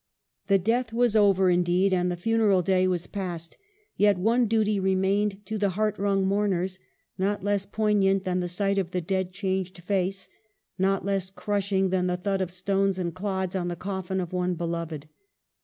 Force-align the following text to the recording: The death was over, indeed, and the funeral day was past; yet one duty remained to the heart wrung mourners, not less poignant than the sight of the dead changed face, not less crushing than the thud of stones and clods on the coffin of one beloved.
The 0.47 0.57
death 0.57 0.91
was 0.91 1.15
over, 1.15 1.51
indeed, 1.51 1.93
and 1.93 2.09
the 2.11 2.15
funeral 2.15 2.63
day 2.63 2.87
was 2.87 3.05
past; 3.05 3.55
yet 3.97 4.17
one 4.17 4.47
duty 4.47 4.79
remained 4.79 5.45
to 5.45 5.59
the 5.59 5.69
heart 5.77 5.95
wrung 5.99 6.25
mourners, 6.25 6.79
not 7.19 7.43
less 7.43 7.67
poignant 7.67 8.23
than 8.23 8.39
the 8.39 8.47
sight 8.47 8.79
of 8.79 8.89
the 8.89 9.01
dead 9.01 9.31
changed 9.31 9.77
face, 9.83 10.27
not 10.79 11.05
less 11.05 11.29
crushing 11.29 11.91
than 11.91 12.07
the 12.07 12.17
thud 12.17 12.41
of 12.41 12.49
stones 12.49 12.97
and 12.97 13.13
clods 13.13 13.55
on 13.55 13.67
the 13.67 13.75
coffin 13.75 14.19
of 14.19 14.33
one 14.33 14.55
beloved. 14.55 15.07